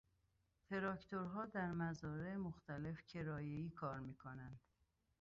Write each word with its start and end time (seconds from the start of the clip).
تراکتورها 0.69 1.45
در 1.45 1.71
مزارع 1.71 2.35
مختلف 2.35 3.01
کرایهای 3.07 3.69
کار 3.69 3.99
میکنند. 3.99 4.59